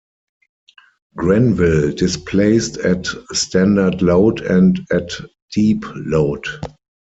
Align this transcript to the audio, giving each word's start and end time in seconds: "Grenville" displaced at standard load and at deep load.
"Grenville" 1.15 1.91
displaced 1.93 2.77
at 2.77 3.05
standard 3.33 4.01
load 4.01 4.39
and 4.41 4.79
at 4.91 5.11
deep 5.53 5.83
load. 5.93 6.43